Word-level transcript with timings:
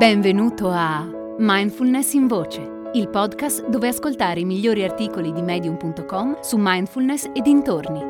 Benvenuto 0.00 0.70
a 0.70 1.06
Mindfulness 1.36 2.14
in 2.14 2.26
Voce, 2.26 2.90
il 2.94 3.10
podcast 3.10 3.68
dove 3.68 3.88
ascoltare 3.88 4.40
i 4.40 4.46
migliori 4.46 4.82
articoli 4.82 5.30
di 5.30 5.42
medium.com 5.42 6.40
su 6.40 6.56
mindfulness 6.58 7.28
e 7.34 7.42
dintorni. 7.42 8.00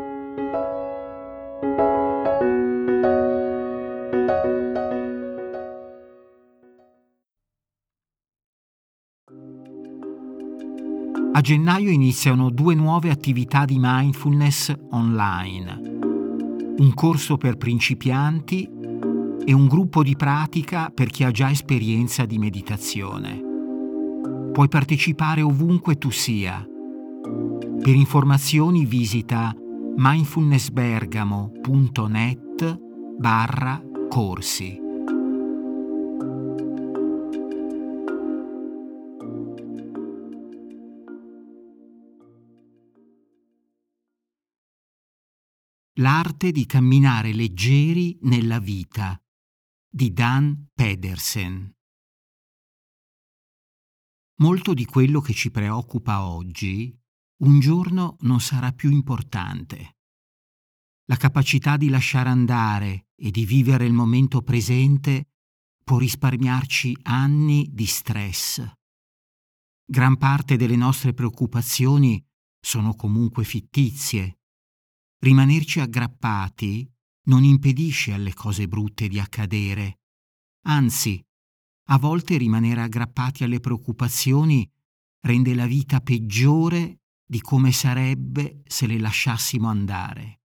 A 11.32 11.40
gennaio 11.40 11.90
iniziano 11.90 12.50
due 12.50 12.76
nuove 12.76 13.10
attività 13.10 13.64
di 13.64 13.78
mindfulness 13.80 14.72
online. 14.90 15.98
Un 16.78 16.92
corso 16.94 17.36
per 17.36 17.56
principianti 17.56 18.78
e 19.50 19.52
un 19.52 19.66
gruppo 19.66 20.04
di 20.04 20.14
pratica 20.14 20.92
per 20.94 21.08
chi 21.08 21.24
ha 21.24 21.32
già 21.32 21.50
esperienza 21.50 22.24
di 22.24 22.38
meditazione. 22.38 23.42
Puoi 24.52 24.68
partecipare 24.68 25.42
ovunque 25.42 25.98
tu 25.98 26.10
sia. 26.10 26.64
Per 26.64 27.92
informazioni 27.92 28.84
visita 28.84 29.52
mindfulnessbergamo.net 29.96 32.80
barra 33.18 33.82
corsi. 34.08 34.78
L'arte 45.94 46.52
di 46.52 46.66
camminare 46.66 47.32
leggeri 47.32 48.16
nella 48.22 48.60
vita 48.60 49.20
di 49.92 50.12
Dan 50.12 50.68
Pedersen. 50.72 51.74
Molto 54.36 54.72
di 54.72 54.84
quello 54.84 55.20
che 55.20 55.32
ci 55.32 55.50
preoccupa 55.50 56.24
oggi 56.24 56.96
un 57.42 57.58
giorno 57.58 58.16
non 58.20 58.40
sarà 58.40 58.70
più 58.70 58.90
importante. 58.90 59.96
La 61.06 61.16
capacità 61.16 61.76
di 61.76 61.88
lasciare 61.88 62.28
andare 62.28 63.08
e 63.16 63.32
di 63.32 63.44
vivere 63.44 63.84
il 63.84 63.92
momento 63.92 64.42
presente 64.42 65.30
può 65.82 65.98
risparmiarci 65.98 66.96
anni 67.02 67.68
di 67.72 67.86
stress. 67.86 68.64
Gran 69.84 70.16
parte 70.18 70.56
delle 70.56 70.76
nostre 70.76 71.14
preoccupazioni 71.14 72.24
sono 72.60 72.94
comunque 72.94 73.42
fittizie. 73.42 74.38
Rimanerci 75.18 75.80
aggrappati 75.80 76.88
non 77.24 77.44
impedisce 77.44 78.12
alle 78.12 78.34
cose 78.34 78.66
brutte 78.68 79.08
di 79.08 79.18
accadere. 79.18 80.00
Anzi, 80.66 81.22
a 81.88 81.98
volte 81.98 82.36
rimanere 82.36 82.82
aggrappati 82.82 83.44
alle 83.44 83.60
preoccupazioni 83.60 84.68
rende 85.22 85.54
la 85.54 85.66
vita 85.66 86.00
peggiore 86.00 87.00
di 87.24 87.40
come 87.40 87.72
sarebbe 87.72 88.62
se 88.66 88.86
le 88.86 88.98
lasciassimo 88.98 89.68
andare. 89.68 90.40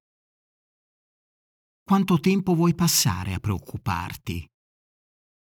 Quanto 1.83 2.19
tempo 2.19 2.55
vuoi 2.55 2.73
passare 2.73 3.33
a 3.33 3.39
preoccuparti? 3.39 4.47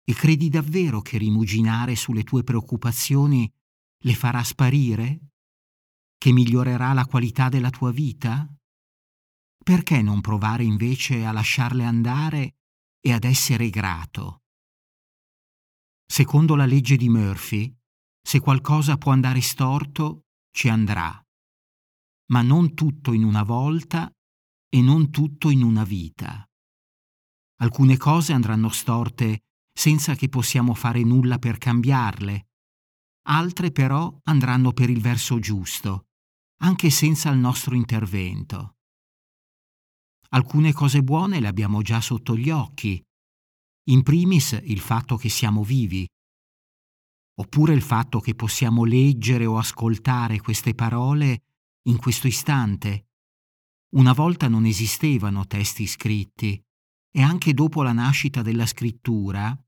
E 0.03 0.15
credi 0.15 0.49
davvero 0.49 1.01
che 1.01 1.19
rimuginare 1.19 1.95
sulle 1.97 2.25
tue 2.25 2.43
preoccupazioni 2.43 3.51
le 4.03 4.15
farà 4.15 4.43
sparire? 4.43 5.33
Che 6.17 6.33
migliorerà 6.33 6.93
la 6.93 7.05
qualità 7.05 7.49
della 7.49 7.71
tua 7.71 7.93
vita? 7.93 8.47
Perché 9.63 10.03
non 10.03 10.21
provare 10.21 10.65
invece 10.65 11.25
a 11.25 11.33
lasciarle 11.33 11.85
andare 11.85 12.57
e 13.01 13.13
ad 13.13 13.25
essere 13.25 13.71
grato? 13.71 14.43
Secondo 16.07 16.57
la 16.57 16.67
legge 16.67 16.97
di 16.97 17.09
Murphy, 17.09 17.75
se 18.21 18.41
qualcosa 18.41 18.97
può 18.97 19.13
andare 19.13 19.41
storto, 19.41 20.25
ci 20.51 20.69
andrà, 20.69 21.25
ma 22.31 22.43
non 22.43 22.75
tutto 22.75 23.13
in 23.13 23.25
una 23.25 23.43
volta 23.43 24.13
e 24.69 24.81
non 24.81 25.11
tutto 25.11 25.51
in 25.51 25.63
una 25.63 25.85
vita. 25.85 26.45
Alcune 27.61 27.97
cose 27.97 28.33
andranno 28.33 28.69
storte 28.69 29.45
senza 29.73 30.15
che 30.15 30.29
possiamo 30.29 30.75
fare 30.75 31.03
nulla 31.03 31.39
per 31.39 31.59
cambiarle, 31.59 32.49
altre 33.29 33.71
però 33.71 34.19
andranno 34.25 34.73
per 34.73 34.91
il 34.91 35.01
verso 35.01 35.39
giusto, 35.39 36.07
anche 36.63 36.91
senza 36.91 37.31
il 37.31 37.39
nostro 37.39 37.75
intervento. 37.75 38.77
Alcune 40.33 40.73
cose 40.73 41.03
buone 41.03 41.41
le 41.41 41.49
abbiamo 41.49 41.83
già 41.83 42.01
sotto 42.01 42.37
gli 42.37 42.51
occhi. 42.51 43.03
In 43.89 44.05
primis 44.05 44.61
il 44.63 44.79
fatto 44.79 45.17
che 45.17 45.29
siamo 45.29 45.65
vivi. 45.65 46.09
Oppure 47.41 47.75
il 47.75 47.83
fatto 47.83 48.21
che 48.21 48.37
possiamo 48.37 48.85
leggere 48.85 49.45
o 49.47 49.59
ascoltare 49.59 50.41
queste 50.41 50.75
parole 50.75 51.43
in 51.89 51.97
questo 51.97 52.29
istante. 52.29 53.09
Una 53.97 54.13
volta 54.13 54.47
non 54.47 54.67
esistevano 54.67 55.49
testi 55.49 55.89
scritti 55.89 56.63
e 57.11 57.23
anche 57.23 57.53
dopo 57.53 57.83
la 57.83 57.93
nascita 57.93 58.41
della 58.41 58.67
scrittura 58.67 59.59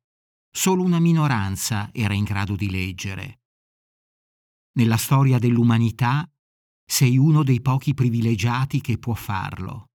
solo 0.48 0.84
una 0.84 1.00
minoranza 1.00 1.90
era 1.92 2.14
in 2.14 2.22
grado 2.22 2.54
di 2.54 2.70
leggere. 2.70 3.40
Nella 4.74 4.96
storia 4.96 5.40
dell'umanità 5.40 6.30
sei 6.84 7.16
uno 7.16 7.42
dei 7.42 7.60
pochi 7.60 7.94
privilegiati 7.94 8.80
che 8.80 8.96
può 8.98 9.14
farlo 9.14 9.88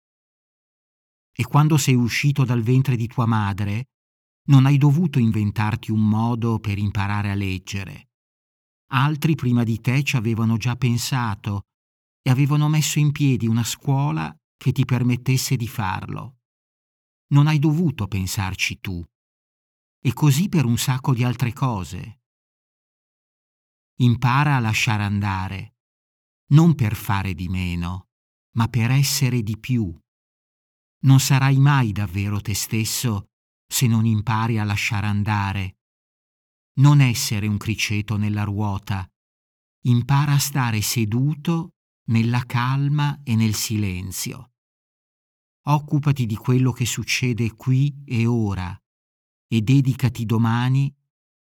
e 1.40 1.46
quando 1.46 1.78
sei 1.78 1.94
uscito 1.94 2.44
dal 2.46 2.64
ventre 2.64 2.96
di 2.96 3.06
tua 3.06 3.28
madre, 3.28 3.90
non 4.48 4.66
hai 4.66 4.80
dovuto 4.80 5.20
inventarti 5.20 5.92
un 5.92 6.04
modo 6.04 6.58
per 6.60 6.80
imparare 6.80 7.30
a 7.30 7.36
leggere. 7.36 8.10
Altri 8.94 9.36
prima 9.36 9.64
di 9.64 9.80
te 9.80 10.02
ci 10.02 10.16
avevano 10.16 10.58
già 10.58 10.76
pensato 10.76 11.66
e 12.24 12.32
avevano 12.32 12.68
messo 12.70 12.98
in 12.98 13.12
piedi 13.12 13.46
una 13.46 13.64
scuola 13.64 14.36
che 14.58 14.72
ti 14.72 14.84
permettesse 14.84 15.56
di 15.56 15.68
farlo. 15.68 16.38
Non 17.28 17.46
hai 17.46 17.60
dovuto 17.60 18.08
pensarci 18.08 18.80
tu. 18.80 19.06
E 20.02 20.14
così 20.14 20.50
per 20.50 20.66
un 20.66 20.78
sacco 20.78 21.14
di 21.14 21.24
altre 21.24 21.54
cose. 21.54 22.22
Impara 23.98 24.56
a 24.56 24.60
lasciare 24.60 25.04
andare, 25.04 25.76
non 26.54 26.74
per 26.74 26.96
fare 26.96 27.36
di 27.36 27.48
meno, 27.48 28.08
ma 28.56 28.68
per 28.68 28.90
essere 28.90 29.44
di 29.44 29.58
più 29.60 29.96
non 31.02 31.20
sarai 31.20 31.58
mai 31.58 31.92
davvero 31.92 32.42
te 32.42 32.54
stesso 32.54 33.28
se 33.68 33.88
non 33.88 34.06
impari 34.06 34.58
a 34.58 34.64
lasciare 34.64 35.08
andare. 35.08 35.78
Non 36.78 37.02
essere 37.02 37.48
un 37.48 37.58
criceto 37.58 38.18
nella 38.18 38.44
ruota. 38.44 39.08
Impara 39.86 40.34
a 40.34 40.40
stare 40.40 40.82
seduto 40.82 41.74
nella 42.08 42.44
calma 42.46 43.22
e 43.24 43.36
nel 43.36 43.54
silenzio. 43.54 44.52
Occupati 45.68 46.26
di 46.26 46.36
quello 46.36 46.72
che 46.72 46.86
succede 46.86 47.54
qui 47.56 48.04
e 48.06 48.26
ora 48.26 48.78
e 49.48 49.62
dedicati 49.62 50.26
domani 50.26 50.94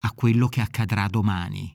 a 0.01 0.13
quello 0.13 0.49
che 0.49 0.61
accadrà 0.61 1.09
domani. 1.09 1.75